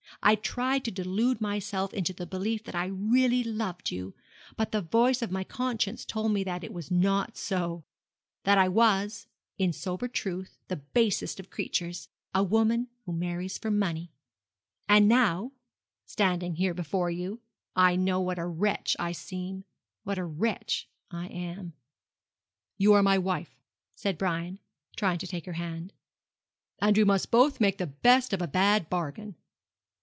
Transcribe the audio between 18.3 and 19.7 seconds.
a wretch I seem